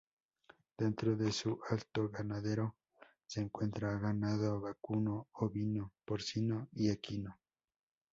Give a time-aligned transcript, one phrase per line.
[0.79, 2.75] Dentro de su ato ganadero
[3.27, 7.37] se encuentra ganado vacuno, ovino, porcino, y equino.